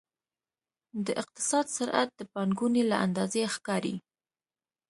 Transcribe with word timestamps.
د 1.05 1.07
اقتصاد 1.21 1.65
سرعت 1.75 2.09
د 2.15 2.21
پانګونې 2.33 2.83
له 2.91 2.95
اندازې 3.05 3.41
ښکاري. 3.53 3.95